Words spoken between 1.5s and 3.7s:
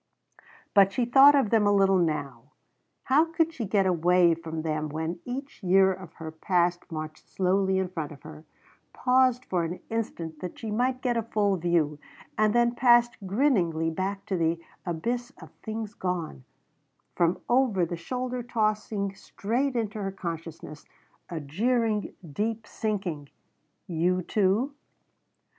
them a little now. How could she